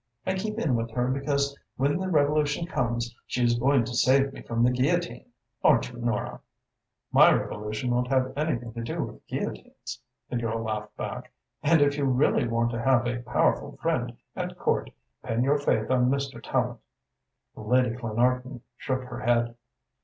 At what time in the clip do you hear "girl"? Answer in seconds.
10.37-10.63